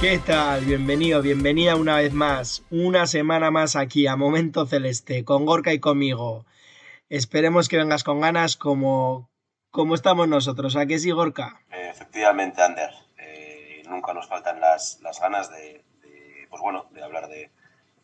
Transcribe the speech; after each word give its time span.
¿Qué 0.00 0.18
tal? 0.18 0.66
Bienvenido, 0.66 1.22
bienvenida 1.22 1.74
una 1.74 1.96
vez 1.96 2.12
más, 2.12 2.64
una 2.70 3.06
semana 3.06 3.50
más 3.50 3.76
aquí 3.76 4.06
a 4.06 4.14
Momento 4.14 4.66
Celeste, 4.66 5.24
con 5.24 5.46
Gorka 5.46 5.72
y 5.72 5.80
conmigo. 5.80 6.44
Esperemos 7.08 7.68
que 7.68 7.78
vengas 7.78 8.04
con 8.04 8.20
ganas 8.20 8.56
como, 8.56 9.30
como 9.70 9.94
estamos 9.94 10.28
nosotros. 10.28 10.76
¿A 10.76 10.84
qué 10.84 10.98
sí, 10.98 11.10
Gorka? 11.12 11.62
Efectivamente, 11.70 12.62
Ander. 12.62 12.90
Eh, 13.18 13.82
nunca 13.88 14.12
nos 14.12 14.28
faltan 14.28 14.60
las, 14.60 15.00
las 15.00 15.18
ganas 15.18 15.50
de, 15.50 15.82
de, 16.02 16.46
pues 16.50 16.60
bueno, 16.60 16.86
de 16.92 17.02
hablar 17.02 17.28
de, 17.28 17.50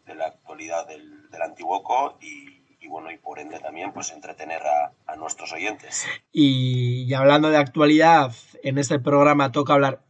de 0.06 0.14
la 0.14 0.28
actualidad 0.28 0.88
del, 0.88 1.30
del 1.30 1.42
Antiguoco 1.42 2.16
y, 2.22 2.64
y, 2.80 2.88
bueno, 2.88 3.10
y 3.10 3.18
por 3.18 3.38
ende 3.38 3.58
también 3.60 3.92
pues 3.92 4.12
entretener 4.12 4.62
a, 4.62 4.92
a 5.06 5.16
nuestros 5.16 5.52
oyentes. 5.52 6.06
Y, 6.32 7.04
y 7.06 7.12
hablando 7.12 7.50
de 7.50 7.58
actualidad, 7.58 8.32
en 8.62 8.78
este 8.78 8.98
programa 8.98 9.52
toca 9.52 9.74
hablar 9.74 10.00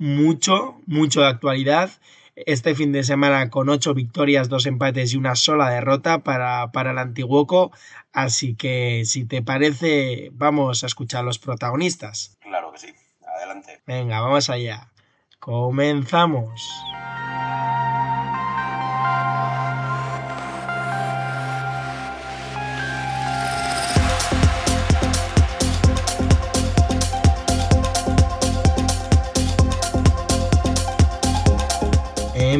mucho, 0.00 0.80
mucho 0.86 1.20
de 1.20 1.28
actualidad. 1.28 1.90
Este 2.34 2.74
fin 2.74 2.90
de 2.90 3.04
semana 3.04 3.50
con 3.50 3.68
ocho 3.68 3.92
victorias, 3.92 4.48
dos 4.48 4.64
empates 4.64 5.12
y 5.12 5.18
una 5.18 5.36
sola 5.36 5.68
derrota 5.68 6.24
para, 6.24 6.72
para 6.72 6.92
el 6.92 6.98
Antiguoco. 6.98 7.70
Así 8.12 8.54
que 8.54 9.02
si 9.04 9.26
te 9.26 9.42
parece, 9.42 10.30
vamos 10.32 10.82
a 10.82 10.86
escuchar 10.86 11.20
a 11.20 11.24
los 11.24 11.38
protagonistas. 11.38 12.38
Claro 12.40 12.72
que 12.72 12.78
sí. 12.78 12.88
Adelante. 13.36 13.82
Venga, 13.86 14.20
vamos 14.20 14.48
allá. 14.48 14.90
Comenzamos. 15.38 16.60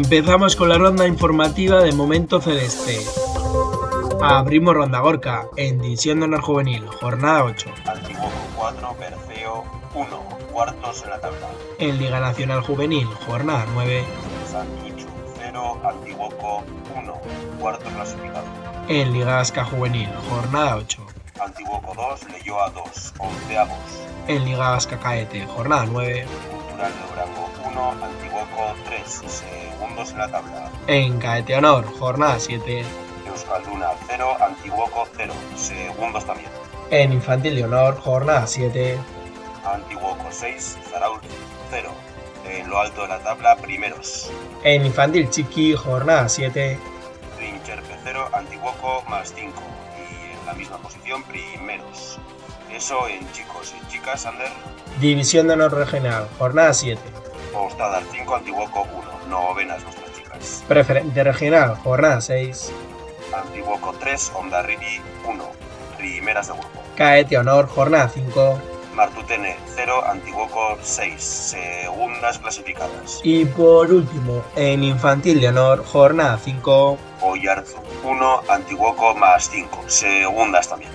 Empezamos 0.02 0.56
con 0.56 0.70
la 0.70 0.78
ronda 0.78 1.06
informativa 1.06 1.82
de 1.82 1.92
Momento 1.92 2.40
Celeste. 2.40 2.98
Abrimos 4.22 4.74
ronda 4.74 5.00
Gorka 5.00 5.46
en 5.56 5.78
División 5.78 6.20
de 6.20 6.24
Honor 6.24 6.40
Juvenil, 6.40 6.86
jornada 6.86 7.44
8. 7.44 7.68
Antiguoco 7.86 8.30
4, 8.56 8.96
Berceo 8.98 9.64
1, 9.94 10.08
cuartos 10.52 11.02
en 11.04 11.10
la 11.10 11.20
tabla. 11.20 11.48
En 11.78 11.98
Liga 11.98 12.18
Nacional 12.18 12.62
Juvenil, 12.62 13.06
jornada 13.26 13.66
9. 13.74 14.04
Santuchu 14.50 15.06
0, 15.38 15.80
Antiguoco 15.84 16.64
1, 16.96 17.12
cuarto 17.60 17.84
clasificado. 17.90 18.46
En 18.88 19.12
Liga 19.12 19.36
Vasca 19.36 19.66
Juvenil, 19.66 20.08
jornada 20.30 20.76
8. 20.76 21.06
Antiguoco 21.44 21.92
2, 21.94 22.32
Leyoa 22.32 22.70
2, 22.70 23.14
onceavos. 23.18 23.76
En 24.28 24.46
Liga 24.46 24.70
Vasca 24.70 24.98
Caete, 24.98 25.44
jornada 25.44 25.84
9. 25.84 26.24
Cultural 26.50 26.90
de 26.90 27.10
Durango 27.10 27.50
1, 27.70 27.90
Antiguoco 28.04 28.74
3, 28.84 29.22
segundos 29.26 30.10
en 30.12 30.18
la 30.18 30.28
tabla. 30.28 30.70
En 30.86 31.18
Caete 31.18 31.56
Honor, 31.56 31.84
jornada 31.98 32.38
7. 32.38 32.84
Euskalduna 33.26 33.90
0, 34.08 34.36
Antiguoco 34.40 35.06
0, 35.16 35.32
segundos 35.56 36.24
también. 36.24 36.50
En 36.90 37.12
Infantil 37.12 37.54
de 37.56 37.64
Honor, 37.64 37.96
jornada 38.00 38.46
7. 38.46 38.98
Antiguoco 39.64 40.26
6, 40.30 40.78
Zarauz 40.90 41.20
0. 41.70 41.90
En 42.48 42.68
lo 42.68 42.80
alto 42.80 43.02
de 43.02 43.08
la 43.08 43.18
tabla, 43.20 43.56
primeros. 43.56 44.30
En 44.64 44.84
Infantil 44.84 45.30
Chiqui, 45.30 45.74
jornada 45.74 46.28
7. 46.28 46.78
Trincherpe 47.36 47.94
0, 48.02 48.28
Antiguoco 48.32 49.04
más 49.08 49.32
5. 49.36 49.52
Y 49.98 50.40
en 50.40 50.46
la 50.46 50.54
misma 50.54 50.78
posición, 50.78 51.22
primeros. 51.24 52.18
Eso 52.72 53.08
en 53.08 53.30
chicos 53.32 53.74
y 53.80 53.86
chicas, 53.88 54.26
Ander. 54.26 54.50
División 55.00 55.46
de 55.46 55.54
Honor 55.54 55.74
Regional, 55.74 56.28
jornada 56.38 56.72
7. 56.72 57.19
Postadar 57.52 58.02
5, 58.10 58.34
Antiguoco 58.36 58.86
1. 58.92 59.28
Novenas 59.28 59.82
nuestras 59.82 60.12
chicas. 60.14 60.64
Preferente 60.68 61.24
Regional, 61.24 61.76
jornada 61.76 62.20
6. 62.20 62.72
Antiguoco 63.34 63.92
3, 63.98 64.32
Ondarribi 64.34 65.00
1. 65.26 65.44
Primeras 65.96 66.46
de 66.48 66.52
grupo. 66.54 66.80
Caete 66.96 67.36
Honor, 67.36 67.66
jornada 67.66 68.08
5. 68.08 68.60
Martutene 68.94 69.56
0, 69.74 70.04
Antiguoco 70.06 70.78
6. 70.82 71.22
Segundas 71.22 72.38
clasificadas. 72.38 73.20
Y 73.22 73.44
por 73.44 73.92
último, 73.92 74.44
en 74.56 74.84
Infantil 74.84 75.40
de 75.40 75.48
Honor, 75.48 75.84
jornada 75.84 76.38
5. 76.38 76.98
Oyarzu 77.22 77.76
1, 78.04 78.42
Antiguoco 78.48 79.14
más 79.14 79.48
5. 79.50 79.84
Segundas 79.86 80.68
también. 80.68 80.90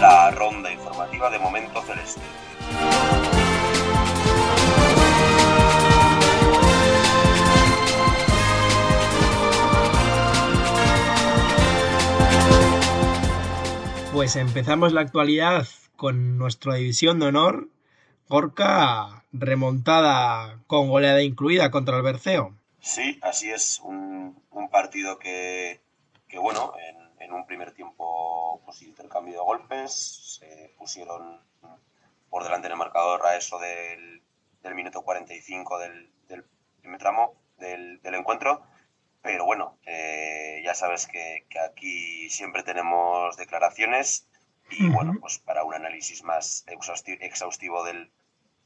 La 0.00 0.30
ronda 0.32 0.70
informativa 0.70 1.30
de 1.30 1.38
Momento 1.38 1.82
Celeste. 1.82 2.20
Pues 14.14 14.36
empezamos 14.36 14.92
la 14.92 15.00
actualidad 15.00 15.66
con 15.96 16.38
nuestra 16.38 16.74
división 16.74 17.18
de 17.18 17.26
honor. 17.26 17.68
Gorka 18.28 19.24
remontada 19.32 20.60
con 20.68 20.88
goleada 20.88 21.20
incluida 21.20 21.72
contra 21.72 21.96
el 21.96 22.04
Berceo. 22.04 22.54
Sí, 22.78 23.18
así 23.22 23.50
es. 23.50 23.80
Un, 23.80 24.40
un 24.52 24.70
partido 24.70 25.18
que, 25.18 25.80
bueno, 26.40 26.74
en, 27.18 27.32
un 27.32 27.44
primer 27.44 27.72
tiempo, 27.72 28.62
pues 28.64 28.82
intercambio 28.82 29.34
de 29.34 29.40
golpes, 29.40 30.38
se 30.38 30.72
pusieron 30.78 31.40
por 32.30 32.44
delante 32.44 32.68
en 32.68 32.72
el 32.74 32.78
marcador 32.78 33.26
a 33.26 33.36
eso 33.36 33.58
del, 33.58 34.22
del 34.62 34.74
minuto 34.76 35.02
45 35.02 35.78
del, 35.80 36.08
del 36.28 36.44
primer 36.80 37.00
tramo 37.00 37.34
del 37.58 37.98
encuentro. 38.04 38.62
Pero 39.24 39.46
bueno, 39.46 39.78
eh, 39.86 40.60
ya 40.62 40.74
sabes 40.74 41.06
que, 41.06 41.46
que, 41.48 41.58
aquí 41.58 42.28
siempre 42.28 42.62
tenemos 42.62 43.34
declaraciones 43.38 44.28
y 44.70 44.84
uh 44.84 44.88
-huh. 44.88 44.94
bueno, 44.94 45.12
pues 45.18 45.38
para 45.38 45.64
un 45.64 45.72
análisis 45.72 46.22
más 46.22 46.64
exhaustivo, 46.68 47.84
del, 47.84 48.10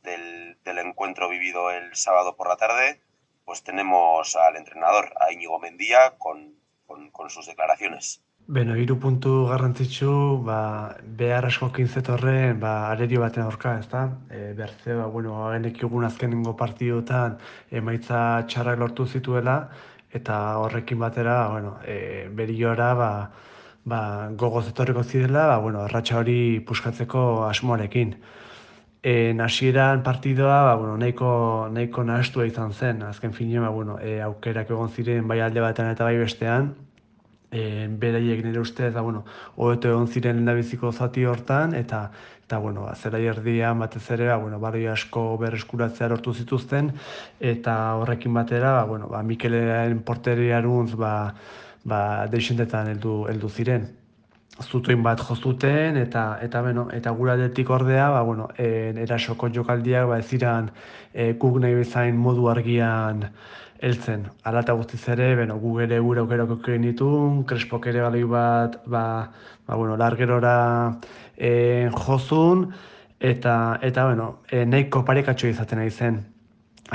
del, 0.02 0.58
del, 0.64 0.78
encuentro 0.78 1.28
vivido 1.28 1.70
el 1.70 1.94
sábado 1.94 2.34
por 2.34 2.48
la 2.48 2.56
tarde, 2.56 3.00
pues 3.44 3.62
tenemos 3.62 4.34
al 4.34 4.56
entrenador, 4.56 5.14
a 5.20 5.32
Íñigo 5.32 5.60
Mendía, 5.60 6.18
con, 6.18 6.56
con, 6.86 7.10
con 7.12 7.30
sus 7.30 7.46
declaraciones. 7.46 8.20
Beno, 8.48 8.74
hiru 8.76 8.98
puntu 8.98 9.46
garrantzitsu, 9.46 10.42
ba, 10.42 10.96
behar 11.20 11.44
askokin 11.46 11.86
zetorren, 11.86 12.58
ba, 12.58 12.90
arerio 12.90 13.20
baten 13.20 13.44
aurka, 13.44 13.78
ez 13.78 13.88
da? 13.90 14.02
E, 14.30 14.54
Berzea, 14.58 15.06
bueno, 15.06 15.52
genek 15.52 15.82
egun 15.84 16.06
azkenengo 16.08 16.56
partidutan 16.56 17.36
emaitza 17.70 18.42
txarrak 18.48 18.78
lortu 18.80 19.06
zituela, 19.06 19.56
eta 20.12 20.58
horrekin 20.58 20.98
batera, 20.98 21.48
bueno, 21.48 21.78
e, 21.84 22.28
beriora, 22.32 22.94
ba, 22.94 23.10
ba, 23.84 24.30
gogoz 24.36 24.68
etorriko 24.68 25.02
zidela, 25.04 25.46
ba, 25.46 25.58
bueno, 25.58 25.82
arratxa 25.84 26.18
hori 26.18 26.60
puskatzeko 26.66 27.44
asmoarekin. 27.48 28.14
E, 29.02 29.32
nasieran 29.34 30.02
partidoa, 30.02 30.62
ba, 30.64 30.74
bueno, 30.76 30.96
nahiko, 30.96 31.68
nahiko 31.72 32.04
nahastua 32.04 32.48
izan 32.48 32.72
zen, 32.72 33.02
azken 33.02 33.32
fine, 33.32 33.60
ba, 33.60 33.70
bueno, 33.70 33.98
e, 34.00 34.20
aukerak 34.24 34.70
egon 34.70 34.90
ziren 34.90 35.28
bai 35.28 35.40
alde 35.40 35.60
batean 35.64 35.92
eta 35.92 36.08
bai 36.08 36.16
bestean, 36.18 36.74
e, 37.52 37.86
beraiek 37.88 38.44
nire 38.44 38.60
ustez, 38.60 38.92
da, 38.94 39.04
bueno, 39.04 39.24
hobeto 39.56 39.92
egon 39.92 40.08
ziren 40.08 40.36
lehendabiziko 40.36 40.92
zati 40.92 41.24
hortan, 41.24 41.74
eta 41.74 42.08
eta 42.48 42.56
bueno, 42.56 42.86
zera 42.96 43.18
erdian 43.20 43.78
batez 43.78 44.06
ere, 44.14 44.30
ba, 44.30 44.38
bueno, 44.40 44.58
barri 44.58 44.86
asko 44.88 45.36
berreskuratzea 45.36 46.06
lortu 46.08 46.32
zituzten, 46.32 46.94
eta 47.44 47.74
horrekin 48.00 48.32
batera, 48.32 48.70
ba, 48.72 48.84
bueno, 48.88 49.10
ba, 49.12 49.20
Mikelaren 49.22 50.00
porteriaruntz, 50.00 50.94
ba, 50.96 51.34
ba, 51.84 52.00
deixentetan 52.32 52.88
heldu, 52.94 53.18
heldu 53.28 53.50
ziren. 53.52 53.84
Zutuin 54.64 55.04
bat 55.04 55.20
jozuten, 55.20 56.00
eta, 56.00 56.38
eta, 56.40 56.62
bueno, 56.64 56.86
eta 56.96 57.12
gura 57.20 57.36
detik 57.36 57.68
ordea, 57.68 58.08
ba, 58.16 58.24
bueno, 58.24 58.48
e, 58.56 58.94
erasoko 59.04 59.52
jokaldiak, 59.52 60.08
ba, 60.08 60.18
ez 60.24 60.32
ziren 60.32 60.72
e, 61.12 61.34
guk 61.34 61.60
nahi 61.60 61.76
bezain 61.82 62.16
modu 62.16 62.48
argian, 62.48 63.26
heltzen. 63.80 64.26
Hala 64.44 64.62
eta 64.64 64.74
guztiz 64.78 65.02
ere, 65.12 65.34
beno, 65.38 65.58
gu 65.62 65.78
ere 65.84 65.98
gure 66.02 66.22
aukerako 66.24 66.58
egin 66.66 66.86
ditun, 66.88 67.44
krespok 67.48 67.86
ere 67.90 68.02
baloi 68.02 68.24
bat, 68.24 68.80
ba, 68.86 69.04
ba 69.66 69.76
bueno, 69.76 69.96
largerora 69.96 70.98
e, 71.36 71.88
jozun, 71.94 72.66
eta, 73.20 73.78
eta 73.82 74.06
bueno, 74.10 74.28
e, 74.50 74.64
nahiko 74.64 75.04
parekatxo 75.04 75.48
izaten 75.48 75.82
nahi 75.82 75.90
zen. 75.90 76.20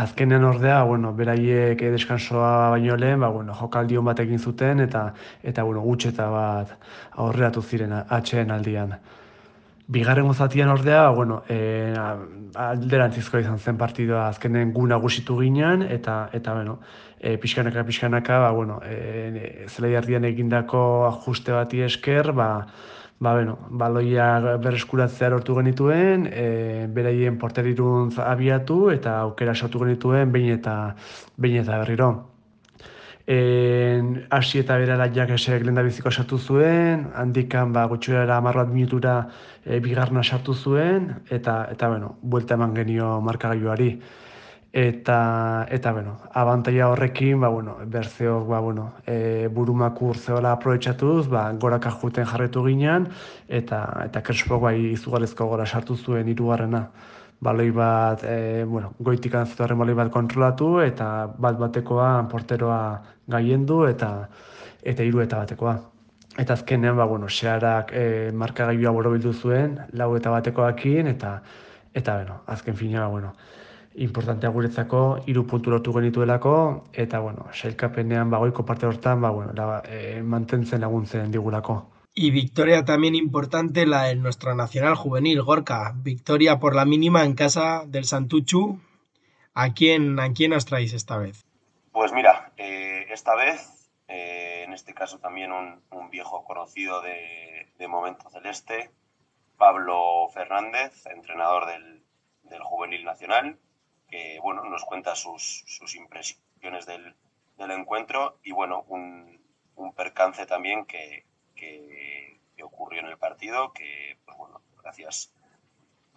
Azkenen 0.04 0.44
ordea, 0.44 0.82
bueno, 0.90 1.12
beraiek 1.14 1.82
deskansoa 1.94 2.70
baino 2.74 2.96
lehen, 2.98 3.20
ba, 3.22 3.30
bueno, 3.30 3.54
jokaldion 3.54 4.06
bat 4.06 4.20
egin 4.20 4.40
zuten, 4.40 4.82
eta, 4.88 5.12
eta 5.44 5.64
bueno, 5.64 5.82
gutxeta 5.86 6.30
bat 6.34 6.78
aurreatu 7.26 7.62
ziren 7.62 7.94
atxeen 8.02 8.52
aldian. 8.52 8.98
Bigarren 9.88 10.28
gozatian 10.28 10.70
ordea, 10.72 11.10
bueno, 11.10 11.42
e, 11.50 11.94
alderantzizkoa 12.56 13.42
izan 13.44 13.60
zen 13.60 13.78
partidua 13.78 14.30
azkenen 14.30 14.72
gu 14.72 14.86
nagusitu 14.88 15.36
ginen, 15.42 15.84
eta, 15.84 16.30
eta 16.32 16.54
bueno, 16.56 16.78
e, 17.20 17.36
pixkanaka, 17.38 17.84
pixkanaka, 17.84 18.40
ba, 18.40 18.52
bueno, 18.52 18.80
e, 18.86 19.66
zelai 19.68 19.96
egindako 19.96 21.06
ajuste 21.08 21.52
bati 21.52 21.82
esker, 21.82 22.32
ba, 22.32 22.66
ba, 23.20 23.34
bueno, 23.34 23.58
baloia 23.70 24.58
berreskuratzea 24.58 25.30
lortu 25.30 25.56
genituen, 25.56 26.28
e, 26.32 26.88
beraien 26.88 27.38
porterirun 27.38 28.12
abiatu 28.18 28.90
eta 28.92 29.20
aukera 29.20 29.54
sortu 29.54 29.80
genituen 29.80 30.32
behin 30.32 30.54
eta, 30.60 30.96
behin 31.38 31.62
eta 31.64 31.78
berriro. 31.78 32.33
En, 33.26 34.26
hasi 34.30 34.60
eta 34.60 34.76
bera 34.82 34.98
laiak 35.00 35.30
esek 35.32 35.64
lehen 35.64 35.80
biziko 35.86 36.12
sartu 36.12 36.38
zuen, 36.38 37.06
handikan 37.16 37.72
ba, 37.72 37.86
gutxuera 37.88 38.36
amarrat 38.38 38.68
minutura 38.68 39.30
e, 39.64 39.80
bigarna 39.80 40.24
sartu 40.24 40.54
zuen, 40.54 41.08
eta, 41.30 41.70
eta 41.72 41.88
bueno, 41.88 42.18
buelta 42.22 42.60
eman 42.60 42.76
genio 42.76 43.22
markagailuari 43.22 43.94
eta 44.74 45.68
eta 45.70 45.92
bueno, 45.94 46.18
abantaila 46.34 46.90
horrekin, 46.90 47.40
ba 47.40 47.48
bueno, 47.48 47.78
berzeok 47.86 48.48
ba 48.48 48.60
bueno, 48.60 48.94
e, 49.06 49.48
burumakur 49.48 50.18
zeola 50.18 50.52
aprobetxatuz, 50.52 51.28
ba 51.30 51.52
goraka 51.54 51.92
joeten 51.92 52.26
jarretu 52.26 52.66
ginean 52.66 53.08
eta 53.48 53.84
eta 54.06 54.24
Kerspok 54.24 54.62
bai 54.62 54.78
izugarrizko 54.94 55.46
gora 55.46 55.66
sartu 55.66 55.96
zuen 55.96 56.28
hirugarrena. 56.28 56.90
Baloi 57.44 57.72
bat, 57.76 58.24
e, 58.24 58.64
bueno, 58.64 58.94
goitik 59.04 59.34
antzetorren 59.36 59.80
baloi 59.80 59.96
bat 59.98 60.12
kontrolatu 60.12 60.78
eta 60.80 61.08
bat 61.46 61.58
batekoa 61.60 62.12
porteroa 62.32 62.78
gaiendu 63.28 63.84
eta 63.90 64.12
eta 64.84 65.04
hiru 65.04 65.24
eta 65.24 65.42
batekoa. 65.44 65.74
Eta 66.40 66.56
azkenean, 66.58 66.98
ba, 66.98 67.06
bueno, 67.06 67.28
xearak 67.30 67.92
e, 67.94 68.32
markagailua 68.34 68.92
borobildu 68.96 69.34
zuen, 69.34 69.78
lau 69.94 70.16
eta 70.18 70.32
batekoakin, 70.34 71.08
eta, 71.12 71.34
eta, 71.94 72.16
bueno, 72.16 72.40
azken 72.48 72.76
fina, 72.76 73.06
bueno, 73.08 73.36
importantea 74.08 74.50
guretzako, 74.50 75.04
hiru 75.28 75.46
puntu 75.46 75.70
lortu 75.70 75.94
genituelako, 75.94 76.56
eta, 76.94 77.20
bueno, 77.20 77.46
sailkapenean 77.54 78.34
bagoiko 78.34 78.66
parte 78.66 78.90
hortan, 78.90 79.22
ba, 79.22 79.30
bueno, 79.30 79.54
la, 79.54 79.84
e, 79.86 80.22
mantentzen 80.24 80.82
laguntzen 80.82 81.32
digulako. 81.32 81.93
Y 82.16 82.32
victoria 82.32 82.86
también 82.86 83.16
importante 83.16 83.86
la 83.88 84.04
de 84.04 84.16
nuestra 84.16 84.54
nacional 84.54 84.96
juvenil, 84.96 85.42
Gorka. 85.42 85.94
Victoria 85.96 86.60
por 86.60 86.76
la 86.76 86.86
mínima 86.86 87.24
en 87.24 87.34
casa 87.34 87.84
del 87.88 88.06
Santuchu. 88.06 88.80
¿A 89.56 89.74
quién, 89.74 90.20
a 90.20 90.34
quién 90.34 90.54
os 90.54 90.66
traéis 90.66 90.94
esta 90.94 91.18
vez? 91.18 91.46
Pues 91.92 92.12
mira, 92.12 92.52
eh, 92.58 93.06
esta 93.12 93.36
vez, 93.36 93.92
eh, 94.08 94.64
en 94.66 94.74
este 94.74 94.96
caso 94.96 95.20
también 95.20 95.52
un, 95.52 95.82
un 95.92 96.10
viejo 96.10 96.44
conocido 96.44 97.02
de, 97.02 97.72
de, 97.78 97.88
Momento 97.88 98.30
Celeste, 98.32 98.90
Pablo 99.58 100.28
Fernández, 100.34 101.06
entrenador 101.06 101.68
del, 101.68 102.04
del 102.44 102.64
Juvenil 102.64 103.06
Nacional, 103.06 103.60
que 104.10 104.40
bueno, 104.42 104.64
nos 104.66 104.84
cuenta 104.86 105.16
sus, 105.16 105.64
sus 105.68 105.96
impresiones 105.96 106.88
del, 106.88 107.16
del, 107.58 107.72
encuentro 107.72 108.40
y 108.44 108.52
bueno, 108.52 108.86
un, 108.88 109.40
un 109.76 109.94
percance 109.94 110.48
también 110.48 110.86
que, 110.86 111.26
ocurrió 112.64 113.02
en 113.02 113.08
el 113.08 113.18
partido, 113.18 113.74
que 113.74 114.18
pues 114.26 114.38
bueno, 114.38 114.62
gracias, 114.82 115.34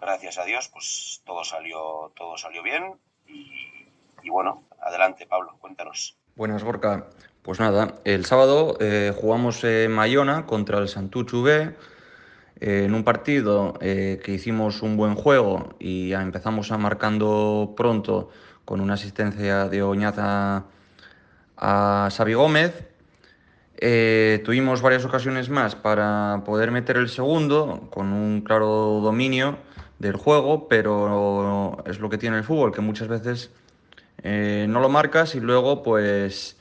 gracias 0.00 0.38
a 0.38 0.44
Dios, 0.44 0.68
pues 0.68 1.22
todo 1.24 1.44
salió, 1.44 2.12
todo 2.16 2.36
salió 2.36 2.62
bien 2.62 2.94
y, 3.26 4.28
bueno, 4.28 4.64
adelante 4.80 5.26
Pablo, 5.26 5.56
cuéntanos. 5.60 6.16
Buenas, 6.34 6.64
Gorka. 6.64 7.06
Pues 7.42 7.60
nada, 7.60 7.94
el 8.04 8.24
sábado 8.24 8.76
eh, 8.80 9.14
jugamos 9.18 9.62
en 9.62 9.92
Mayona 9.92 10.46
contra 10.46 10.78
el 10.78 10.88
Santuchu 10.88 11.42
B 11.42 11.74
en 12.60 12.94
un 12.94 13.04
partido 13.04 13.74
eh, 13.80 14.20
que 14.24 14.32
hicimos 14.32 14.82
un 14.82 14.96
buen 14.96 15.14
juego 15.14 15.74
y 15.78 16.12
empezamos 16.12 16.72
a 16.72 16.78
marcando 16.78 17.74
pronto 17.76 18.30
con 18.64 18.80
una 18.80 18.94
asistencia 18.94 19.68
de 19.68 19.82
Oñaza 19.82 20.64
a 21.56 22.08
Xavi 22.10 22.34
Gómez. 22.34 22.88
Eh, 23.78 24.42
tuvimos 24.44 24.80
varias 24.80 25.04
ocasiones 25.04 25.50
más 25.50 25.74
para 25.74 26.42
poder 26.46 26.70
meter 26.70 26.96
el 26.96 27.08
segundo 27.08 27.88
con 27.90 28.12
un 28.12 28.40
claro 28.40 29.00
dominio 29.02 29.58
del 29.98 30.16
juego, 30.16 30.66
pero 30.68 31.82
es 31.86 32.00
lo 32.00 32.08
que 32.08 32.18
tiene 32.18 32.38
el 32.38 32.44
fútbol, 32.44 32.72
que 32.72 32.80
muchas 32.80 33.08
veces 33.08 33.50
eh, 34.22 34.66
no 34.68 34.80
lo 34.80 34.88
marcas 34.88 35.34
y 35.34 35.40
luego 35.40 35.82
pues 35.82 36.56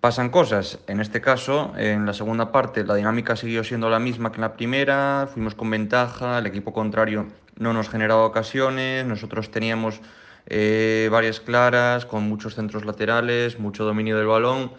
pasan 0.00 0.30
cosas. 0.30 0.78
En 0.86 1.00
este 1.00 1.20
caso, 1.20 1.72
en 1.76 2.06
la 2.06 2.14
segunda 2.14 2.50
parte, 2.50 2.84
la 2.84 2.94
dinámica 2.94 3.36
siguió 3.36 3.64
siendo 3.64 3.90
la 3.90 3.98
misma 3.98 4.30
que 4.30 4.36
en 4.36 4.42
la 4.42 4.54
primera, 4.54 5.28
fuimos 5.32 5.54
con 5.54 5.70
ventaja, 5.70 6.38
el 6.38 6.46
equipo 6.46 6.72
contrario 6.72 7.26
no 7.58 7.72
nos 7.72 7.88
generaba 7.88 8.24
ocasiones, 8.24 9.06
nosotros 9.06 9.50
teníamos 9.50 10.00
eh, 10.46 11.08
varias 11.10 11.40
claras, 11.40 12.06
con 12.06 12.22
muchos 12.24 12.54
centros 12.54 12.84
laterales, 12.84 13.58
mucho 13.58 13.84
dominio 13.84 14.16
del 14.16 14.26
balón, 14.26 14.72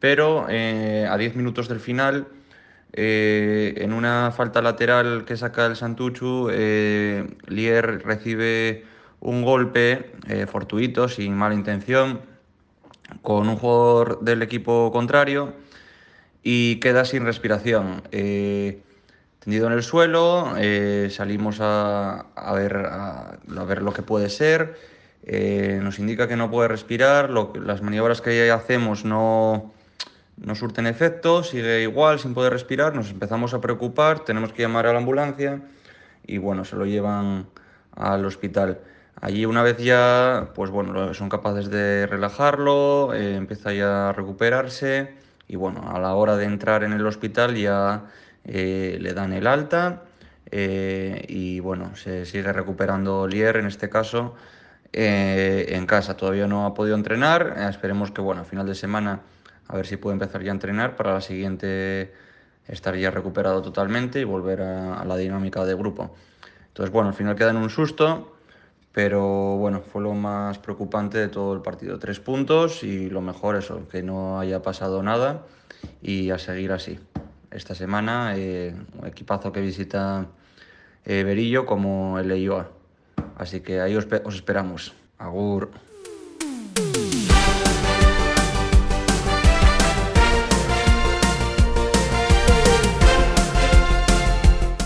pero 0.00 0.46
eh, 0.48 1.06
a 1.08 1.16
10 1.16 1.36
minutos 1.36 1.68
del 1.68 1.80
final, 1.80 2.28
eh, 2.92 3.74
en 3.78 3.92
una 3.92 4.32
falta 4.32 4.62
lateral 4.62 5.24
que 5.24 5.36
saca 5.36 5.66
el 5.66 5.76
Santuchu, 5.76 6.48
eh, 6.50 7.26
Lier 7.46 8.02
recibe 8.04 8.84
un 9.20 9.42
golpe 9.42 10.12
fortuito, 10.46 11.08
sin 11.08 11.34
mala 11.34 11.54
intención, 11.54 12.20
con 13.22 13.48
un 13.48 13.56
jugador 13.56 14.20
del 14.20 14.42
equipo 14.42 14.92
contrario 14.92 15.54
y 16.42 16.76
queda 16.76 17.04
sin 17.04 17.24
respiración. 17.24 18.02
Tendido 18.10 19.66
en 19.66 19.72
el 19.72 19.82
suelo, 19.82 20.54
salimos 21.08 21.60
a, 21.60 22.26
a, 22.36 22.52
ver, 22.52 22.76
a, 22.76 23.38
ver 23.66 23.82
lo 23.82 23.92
que 23.92 24.02
puede 24.02 24.28
ser, 24.28 24.76
nos 25.82 25.98
indica 25.98 26.28
que 26.28 26.36
no 26.36 26.50
puede 26.50 26.68
respirar, 26.68 27.30
las 27.30 27.82
maniobras 27.82 28.20
que 28.20 28.50
hacemos 28.50 29.04
no, 29.04 29.72
no 30.36 30.54
surten 30.54 30.86
efecto, 30.86 31.42
sigue 31.42 31.82
igual, 31.82 32.18
sin 32.18 32.34
poder 32.34 32.52
respirar, 32.52 32.94
nos 32.94 33.10
empezamos 33.10 33.54
a 33.54 33.60
preocupar, 33.60 34.20
tenemos 34.20 34.52
que 34.52 34.62
llamar 34.62 34.86
a 34.86 34.92
la 34.92 34.98
ambulancia 34.98 35.62
y 36.26 36.38
bueno, 36.38 36.64
se 36.64 36.76
lo 36.76 36.86
llevan 36.86 37.46
al 37.92 38.24
hospital. 38.24 38.80
Allí 39.20 39.46
una 39.46 39.62
vez 39.62 39.78
ya, 39.78 40.50
pues 40.54 40.70
bueno, 40.70 41.14
son 41.14 41.30
capaces 41.30 41.70
de 41.70 42.06
relajarlo, 42.06 43.14
eh, 43.14 43.36
empieza 43.36 43.72
ya 43.72 44.10
a 44.10 44.12
recuperarse 44.12 45.14
y 45.48 45.56
bueno, 45.56 45.90
a 45.90 45.98
la 45.98 46.14
hora 46.14 46.36
de 46.36 46.44
entrar 46.44 46.84
en 46.84 46.92
el 46.92 47.06
hospital 47.06 47.54
ya 47.56 48.04
eh, 48.44 48.98
le 49.00 49.14
dan 49.14 49.32
el 49.32 49.46
alta 49.46 50.02
eh, 50.50 51.24
y 51.28 51.60
bueno, 51.60 51.96
se 51.96 52.26
sigue 52.26 52.52
recuperando 52.52 53.26
Lier 53.26 53.56
en 53.56 53.66
este 53.66 53.88
caso 53.88 54.34
en 54.92 55.84
casa. 55.86 56.16
Todavía 56.16 56.46
no 56.46 56.64
ha 56.64 56.72
podido 56.72 56.96
entrenar, 56.96 57.56
esperemos 57.68 58.10
que 58.12 58.22
bueno, 58.22 58.42
a 58.42 58.44
final 58.44 58.66
de 58.66 58.74
semana 58.74 59.20
a 59.68 59.76
ver 59.76 59.86
si 59.86 59.96
puede 59.96 60.14
empezar 60.14 60.42
ya 60.42 60.50
a 60.50 60.54
entrenar 60.54 60.96
para 60.96 61.14
la 61.14 61.20
siguiente 61.20 62.12
estar 62.68 62.96
ya 62.96 63.10
recuperado 63.10 63.62
totalmente 63.62 64.20
y 64.20 64.24
volver 64.24 64.62
a, 64.62 65.04
la 65.04 65.16
dinámica 65.16 65.64
de 65.64 65.74
grupo. 65.74 66.14
Entonces 66.68 66.92
bueno, 66.92 67.08
al 67.08 67.14
final 67.14 67.36
queda 67.36 67.50
en 67.50 67.56
un 67.56 67.70
susto 67.70 68.32
pero 68.96 69.58
bueno, 69.58 69.82
fue 69.82 70.00
lo 70.00 70.14
más 70.14 70.58
preocupante 70.58 71.18
de 71.18 71.28
todo 71.28 71.52
el 71.52 71.60
partido. 71.60 71.98
Tres 71.98 72.18
puntos 72.18 72.82
y 72.82 73.10
lo 73.10 73.20
mejor 73.20 73.54
eso, 73.56 73.86
que 73.90 74.02
no 74.02 74.40
haya 74.40 74.62
pasado 74.62 75.02
nada 75.02 75.44
y 76.00 76.30
a 76.30 76.38
seguir 76.38 76.72
así. 76.72 76.98
Esta 77.50 77.74
semana, 77.74 78.32
eh, 78.36 78.74
un 78.98 79.06
equipazo 79.06 79.52
que 79.52 79.60
visita 79.60 80.28
eh, 81.04 81.24
Berillo 81.24 81.66
como 81.66 82.18
el 82.18 82.28
Leioa. 82.28 82.70
Así 83.36 83.60
que 83.60 83.82
ahí 83.82 83.94
os 83.96 84.06
esperamos. 84.34 84.94
Agur. 85.18 85.68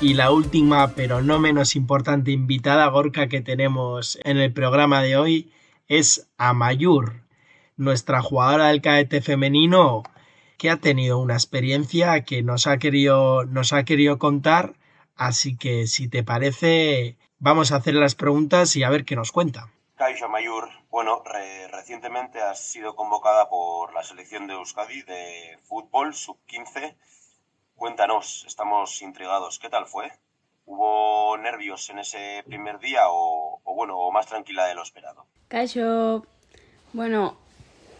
Y 0.00 0.14
la 0.14 0.30
última, 0.30 0.94
pero 0.94 1.22
no 1.22 1.40
menos 1.40 1.74
importante 1.74 2.30
invitada, 2.30 2.86
Gorka, 2.86 3.28
que 3.28 3.40
tenemos 3.40 4.16
en 4.22 4.38
el 4.38 4.52
programa 4.52 5.02
de 5.02 5.16
hoy 5.16 5.52
es 5.88 6.28
Amayur, 6.38 7.24
nuestra 7.76 8.22
jugadora 8.22 8.68
del 8.68 8.80
cadete 8.80 9.20
femenino 9.22 10.04
que 10.56 10.70
ha 10.70 10.76
tenido 10.76 11.18
una 11.18 11.34
experiencia 11.34 12.22
que 12.22 12.44
nos 12.44 12.68
ha 12.68 12.78
querido, 12.78 13.44
nos 13.44 13.72
ha 13.72 13.84
querido 13.84 14.20
contar. 14.20 14.74
Así 15.16 15.56
que 15.56 15.88
si 15.88 16.08
te 16.08 16.22
parece, 16.22 17.16
vamos 17.40 17.72
a 17.72 17.76
hacer 17.76 17.94
las 17.94 18.14
preguntas 18.14 18.76
y 18.76 18.84
a 18.84 18.90
ver 18.90 19.04
qué 19.04 19.16
nos 19.16 19.32
cuenta. 19.32 19.68
Kaisha 19.96 20.28
Mayur, 20.28 20.68
bueno, 20.90 21.24
recientemente 21.72 22.40
has 22.40 22.60
sido 22.60 22.94
convocada 22.94 23.48
por 23.48 23.92
la 23.92 24.04
selección 24.04 24.46
de 24.46 24.54
Euskadi 24.54 25.02
de 25.02 25.58
fútbol 25.64 26.14
sub-15. 26.14 26.94
Cuéntanos, 27.78 28.44
estamos 28.44 29.00
intrigados, 29.02 29.60
¿qué 29.60 29.68
tal 29.68 29.86
fue? 29.86 30.10
¿Hubo 30.66 31.38
nervios 31.38 31.88
en 31.90 32.00
ese 32.00 32.42
primer 32.44 32.80
día 32.80 33.02
o, 33.08 33.62
bueno, 33.64 33.96
o 33.96 34.10
más 34.10 34.26
tranquila 34.26 34.66
de 34.66 34.74
lo 34.74 34.82
esperado? 34.82 35.26
Kaisho, 35.46 36.26
bueno, 36.92 37.36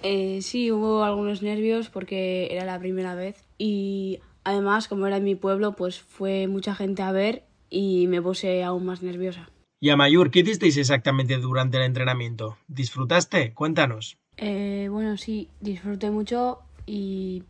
eh, 0.03 0.43
sí, 0.43 0.73
hubo 0.73 1.05
algunos 1.05 1.43
nervios 1.43 1.91
porque 1.91 2.49
era 2.51 2.65
la 2.65 2.81
primera 2.81 3.15
vez 3.15 3.45
y 3.57 4.19
además 4.43 4.89
como 4.89 5.07
era 5.07 5.19
en 5.19 5.25
mi 5.25 5.37
pueblo 5.37 5.77
pues 5.77 6.01
fue 6.01 6.49
mucha 6.49 6.75
gente 6.75 7.03
a 7.03 7.13
ver 7.13 7.45
y 7.71 8.09
me 8.09 8.21
puse 8.21 8.65
aún 8.65 8.85
más 8.85 9.01
nerviosa. 9.01 9.49
Y 9.79 9.91
a 9.91 9.97
Mayur, 9.97 10.33
¿qué 10.33 10.41
hicisteis 10.41 10.77
exactamente 10.77 11.37
durante 11.37 11.77
el 11.77 11.85
entrenamiento? 11.85 12.59
¿Disfrutaste? 12.67 13.55
Cuéntanos. 13.55 14.19
Eh, 14.39 14.89
bueno, 14.91 15.17
sí, 15.17 15.49
disfruté 15.61 16.11
mucho 16.11 16.63
y 16.85 17.45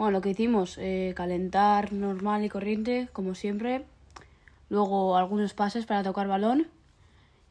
bueno, 0.00 0.12
lo 0.12 0.22
que 0.22 0.30
hicimos, 0.30 0.78
eh, 0.78 1.12
calentar 1.14 1.92
normal 1.92 2.42
y 2.42 2.48
corriente, 2.48 3.10
como 3.12 3.34
siempre. 3.34 3.84
Luego 4.70 5.18
algunos 5.18 5.52
pases 5.52 5.84
para 5.84 6.02
tocar 6.02 6.26
balón 6.26 6.70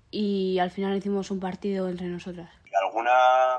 y 0.09 0.57
al 0.57 0.71
final 0.71 0.97
hicimos 0.97 1.29
un 1.29 1.39
partido 1.39 1.87
entre 1.89 2.07
nosotras. 2.07 2.49
¿Alguna 2.81 3.11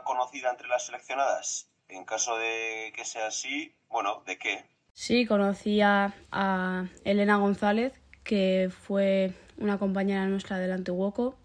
conocida 0.02 0.50
entre 0.50 0.66
las 0.66 0.86
seleccionadas? 0.86 1.70
En 1.86 2.04
caso 2.04 2.36
de 2.36 2.92
que 2.96 3.04
sea 3.04 3.28
así, 3.28 3.72
bueno, 3.88 4.24
¿de 4.26 4.38
qué? 4.38 4.64
Sí, 4.92 5.24
conocía 5.24 6.12
a 6.32 6.86
Elena 7.04 7.36
González, 7.36 7.92
que 8.24 8.72
fue 8.76 9.34
una 9.56 9.78
compañera 9.78 10.26
nuestra 10.26 10.58
del 10.58 10.72
Antiguoco 10.72 11.36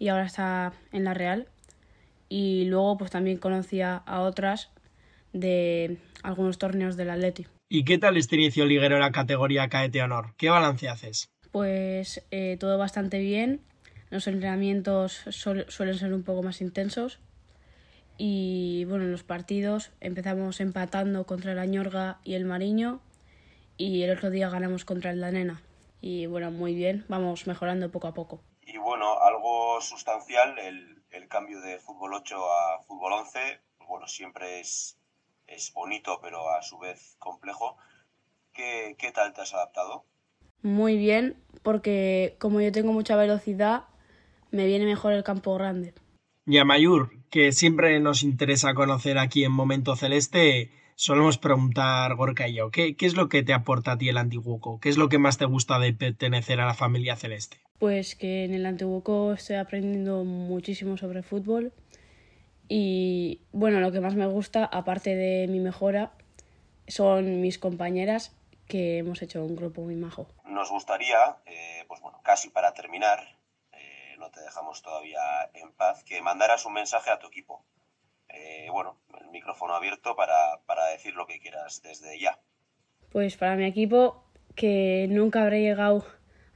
y 0.00 0.08
ahora 0.08 0.26
está 0.26 0.72
en 0.90 1.04
la 1.04 1.14
Real. 1.14 1.46
Y 2.28 2.64
luego 2.64 2.98
pues 2.98 3.12
también 3.12 3.38
conocía 3.38 4.02
a 4.06 4.22
otras 4.22 4.72
de 5.32 5.98
algunos 6.22 6.58
torneos 6.58 6.96
del 6.96 7.10
Atleti. 7.10 7.46
¿Y 7.68 7.84
qué 7.84 7.98
tal 7.98 8.16
este 8.16 8.36
inicio 8.36 8.64
liguero 8.64 8.96
en 8.96 9.02
la 9.02 9.12
categoría 9.12 9.68
Caete 9.68 10.02
Honor? 10.02 10.34
¿Qué 10.36 10.50
balance 10.50 10.88
haces? 10.88 11.30
Pues 11.52 12.24
eh, 12.30 12.56
todo 12.58 12.78
bastante 12.78 13.18
bien. 13.18 13.60
Los 14.10 14.26
entrenamientos 14.26 15.22
suelen 15.30 15.98
ser 15.98 16.12
un 16.12 16.24
poco 16.24 16.42
más 16.42 16.60
intensos. 16.60 17.20
Y 18.18 18.84
bueno, 18.86 19.04
en 19.04 19.12
los 19.12 19.22
partidos 19.22 19.92
empezamos 20.00 20.60
empatando 20.60 21.24
contra 21.24 21.52
el 21.52 21.58
Añorga 21.58 22.18
y 22.24 22.34
el 22.34 22.44
Mariño. 22.44 23.00
Y 23.76 24.02
el 24.02 24.10
otro 24.10 24.30
día 24.30 24.50
ganamos 24.50 24.84
contra 24.84 25.10
el 25.10 25.20
Danena 25.20 25.62
y 26.00 26.26
bueno, 26.26 26.50
muy 26.50 26.74
bien, 26.74 27.04
vamos 27.08 27.46
mejorando 27.46 27.90
poco 27.90 28.08
a 28.08 28.14
poco. 28.14 28.42
Y 28.62 28.76
bueno, 28.78 29.20
algo 29.22 29.80
sustancial, 29.80 30.58
el, 30.58 31.02
el 31.10 31.28
cambio 31.28 31.60
de 31.60 31.78
fútbol 31.78 32.14
8 32.14 32.36
a 32.36 32.82
fútbol 32.82 33.12
11, 33.12 33.60
bueno, 33.86 34.06
siempre 34.06 34.60
es, 34.60 34.98
es 35.50 35.72
bonito, 35.74 36.18
pero 36.22 36.48
a 36.50 36.62
su 36.62 36.78
vez 36.78 37.16
complejo. 37.18 37.76
¿Qué, 38.52 38.96
¿Qué 38.98 39.12
tal 39.12 39.32
te 39.32 39.42
has 39.42 39.52
adaptado? 39.54 40.04
Muy 40.62 40.96
bien, 40.96 41.36
porque 41.62 42.36
como 42.38 42.60
yo 42.60 42.72
tengo 42.72 42.92
mucha 42.92 43.16
velocidad, 43.16 43.84
me 44.50 44.66
viene 44.66 44.86
mejor 44.86 45.12
el 45.12 45.24
campo 45.24 45.54
grande. 45.54 45.94
Y 46.46 46.58
a 46.58 46.64
Mayur, 46.64 47.10
que 47.30 47.52
siempre 47.52 48.00
nos 48.00 48.22
interesa 48.22 48.74
conocer 48.74 49.18
aquí 49.18 49.44
en 49.44 49.52
Momento 49.52 49.96
Celeste, 49.96 50.70
solemos 50.96 51.38
preguntar, 51.38 52.14
Gorka 52.16 52.48
y 52.48 52.54
yo, 52.54 52.70
¿qué, 52.70 52.96
es 52.98 53.16
lo 53.16 53.28
que 53.28 53.42
te 53.42 53.52
aporta 53.52 53.92
a 53.92 53.98
ti 53.98 54.08
el 54.08 54.18
Antiguoco? 54.18 54.80
¿Qué 54.80 54.88
es 54.88 54.98
lo 54.98 55.08
que 55.08 55.18
más 55.18 55.38
te 55.38 55.44
gusta 55.44 55.78
de 55.78 55.92
pertenecer 55.92 56.60
a 56.60 56.66
la 56.66 56.74
familia 56.74 57.16
celeste? 57.16 57.58
Pues 57.78 58.16
que 58.16 58.44
en 58.44 58.52
el 58.52 58.66
Antiguoco 58.66 59.32
estoy 59.32 59.56
aprendiendo 59.56 60.24
muchísimo 60.24 60.96
sobre 60.96 61.22
fútbol 61.22 61.72
y 62.72 63.42
bueno, 63.50 63.80
lo 63.80 63.90
que 63.90 64.00
más 64.00 64.14
me 64.14 64.28
gusta, 64.28 64.64
aparte 64.64 65.16
de 65.16 65.48
mi 65.48 65.58
mejora, 65.58 66.12
son 66.86 67.40
mis 67.40 67.58
compañeras 67.58 68.32
que 68.68 68.98
hemos 68.98 69.20
hecho 69.22 69.44
un 69.44 69.56
grupo 69.56 69.82
muy 69.82 69.96
majo. 69.96 70.28
Nos 70.44 70.70
gustaría, 70.70 71.18
eh, 71.46 71.84
pues 71.88 72.00
bueno, 72.00 72.20
casi 72.22 72.48
para 72.48 72.72
terminar, 72.72 73.36
eh, 73.72 74.14
no 74.20 74.30
te 74.30 74.40
dejamos 74.40 74.82
todavía 74.82 75.20
en 75.52 75.72
paz, 75.72 76.04
que 76.04 76.22
mandaras 76.22 76.64
un 76.64 76.74
mensaje 76.74 77.10
a 77.10 77.18
tu 77.18 77.26
equipo. 77.26 77.64
Eh, 78.28 78.68
bueno, 78.70 78.96
el 79.20 79.30
micrófono 79.30 79.74
abierto 79.74 80.14
para, 80.14 80.60
para 80.64 80.86
decir 80.86 81.14
lo 81.14 81.26
que 81.26 81.40
quieras 81.40 81.82
desde 81.82 82.20
ya. 82.20 82.38
Pues 83.10 83.36
para 83.36 83.56
mi 83.56 83.64
equipo, 83.64 84.22
que 84.54 85.08
nunca 85.10 85.42
habré 85.42 85.60
llegado 85.60 86.06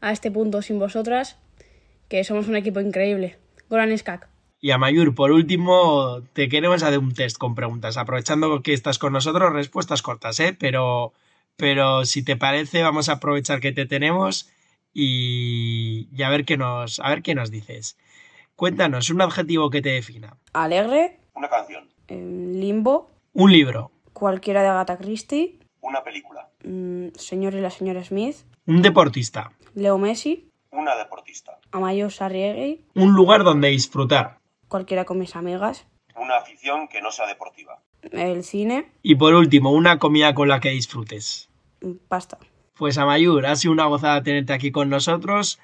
a 0.01 0.13
este 0.13 0.31
punto 0.31 0.63
sin 0.63 0.79
vosotras, 0.79 1.41
que 2.09 2.23
somos 2.23 2.47
un 2.47 2.55
equipo 2.55 2.79
increíble. 2.79 3.37
Goran 3.69 3.99
Skak. 3.99 4.34
Y 4.65 4.71
a 4.71 4.79
Mayur, 4.79 5.15
por 5.15 5.31
último, 5.31 6.23
te 6.33 6.49
queremos 6.49 6.83
hacer 6.83 6.99
un 6.99 7.13
test 7.13 7.37
con 7.37 7.55
preguntas. 7.55 7.99
Aprovechando 7.99 8.63
que 8.63 8.73
estás 8.73 8.99
con 8.99 9.13
nosotros, 9.13 9.53
respuestas 9.53 10.01
cortas, 10.01 10.41
¿eh? 10.41 10.57
Pero, 10.59 11.13
pero 11.59 12.07
si 12.07 12.25
te 12.25 12.37
parece, 12.37 12.83
vamos 12.83 13.11
a 13.11 13.17
aprovechar 13.17 13.61
que 13.61 13.73
te 13.73 13.85
tenemos 13.85 14.49
y, 14.95 16.09
y 16.11 16.23
a, 16.23 16.31
ver 16.31 16.47
qué 16.47 16.57
nos, 16.57 16.99
a 17.01 17.11
ver 17.11 17.21
qué 17.21 17.35
nos 17.35 17.51
dices. 17.51 17.99
Cuéntanos 18.57 19.11
un 19.11 19.21
adjetivo 19.21 19.69
que 19.69 19.83
te 19.83 19.91
defina. 19.91 20.39
Alegre, 20.55 21.21
una 21.35 21.51
canción. 21.51 21.87
Limbo. 22.09 23.11
Un 23.35 23.53
libro. 23.53 23.91
Cualquiera 24.15 24.63
de 24.63 24.69
Agatha 24.69 24.97
Christie. 24.97 25.59
Una 25.83 26.03
película. 26.03 26.49
Mm, 26.65 27.09
señor 27.17 27.53
y 27.53 27.61
la 27.61 27.69
señora 27.69 28.03
Smith. 28.03 28.37
Un 28.65 28.81
deportista. 28.81 29.53
Leo 29.75 29.99
Messi. 29.99 30.51
Una 30.71 30.97
deportista. 30.97 31.59
Amayo 31.71 32.09
Sarriegui. 32.09 32.87
Un 32.95 33.13
lugar 33.13 33.45
donde 33.45 33.69
disfrutar. 33.69 34.43
Cualquiera 34.75 35.05
con 35.05 35.21
mis 35.21 35.37
amigas. 35.37 35.87
Una 36.17 36.39
afición 36.39 36.89
que 36.89 37.01
no 37.01 37.13
sea 37.13 37.29
deportiva. 37.29 37.81
El 38.11 38.43
cine. 38.43 38.91
Y 39.05 39.15
por 39.15 39.33
último, 39.35 39.71
una 39.71 40.01
comida 40.01 40.35
con 40.35 40.49
la 40.49 40.59
que 40.59 40.71
disfrutes. 40.71 41.49
Pasta. 42.09 42.39
Pues 42.77 42.99
Amayur, 42.99 43.47
ha 43.47 43.55
sido 43.55 43.71
una 43.73 43.87
gozada 43.87 44.25
tenerte 44.25 44.53
aquí 44.53 44.73
con 44.73 44.89
nosotros. 44.91 45.61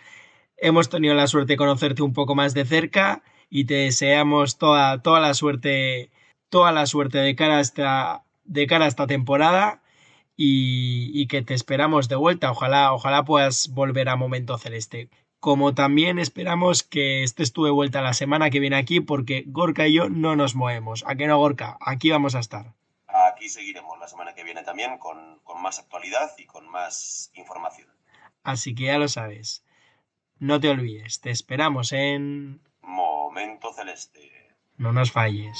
Hemos 0.56 0.90
tenido 0.90 1.14
la 1.14 1.26
suerte 1.26 1.54
de 1.54 1.56
conocerte 1.56 2.04
un 2.04 2.12
poco 2.12 2.36
más 2.36 2.54
de 2.54 2.64
cerca 2.64 3.24
y 3.48 3.64
te 3.64 3.74
deseamos 3.74 4.58
toda, 4.58 5.02
toda 5.02 5.18
la 5.18 5.34
suerte, 5.34 6.12
toda 6.48 6.70
la 6.70 6.86
suerte 6.86 7.18
de 7.18 7.34
cara 7.34 7.56
a 7.56 7.62
esta, 7.62 8.22
de 8.44 8.68
cara 8.68 8.84
a 8.84 8.88
esta 8.88 9.08
temporada 9.08 9.82
y, 10.36 11.26
que 11.26 11.42
te 11.42 11.54
esperamos 11.54 12.08
de 12.08 12.14
vuelta. 12.14 12.52
Ojalá, 12.52 12.92
ojalá 12.92 13.24
puedas 13.24 13.70
volver 13.74 14.08
a 14.08 14.14
Momento 14.14 14.56
Celeste. 14.56 15.10
Como 15.40 15.74
también 15.74 16.18
esperamos 16.18 16.82
que 16.82 17.22
estés 17.22 17.52
tú 17.52 17.64
de 17.64 17.70
vuelta 17.70 18.02
la 18.02 18.12
semana 18.12 18.50
que 18.50 18.60
viene 18.60 18.76
aquí, 18.76 19.00
porque 19.00 19.44
Gorka 19.46 19.86
y 19.86 19.94
yo 19.94 20.10
no 20.10 20.36
nos 20.36 20.54
movemos. 20.54 21.02
¿A 21.06 21.14
qué 21.14 21.26
no, 21.26 21.38
Gorka? 21.38 21.78
Aquí 21.80 22.10
vamos 22.10 22.34
a 22.34 22.40
estar. 22.40 22.74
Aquí 23.08 23.48
seguiremos 23.48 23.98
la 23.98 24.06
semana 24.06 24.34
que 24.34 24.44
viene 24.44 24.62
también 24.62 24.98
con, 24.98 25.40
con 25.42 25.62
más 25.62 25.78
actualidad 25.78 26.30
y 26.36 26.44
con 26.44 26.68
más 26.68 27.30
información. 27.34 27.88
Así 28.42 28.74
que 28.74 28.84
ya 28.84 28.98
lo 28.98 29.08
sabes. 29.08 29.64
No 30.38 30.60
te 30.60 30.68
olvides, 30.68 31.20
te 31.20 31.30
esperamos 31.30 31.92
en 31.92 32.60
Momento 32.82 33.72
Celeste. 33.72 34.30
No 34.76 34.92
nos 34.92 35.12
falles. 35.12 35.58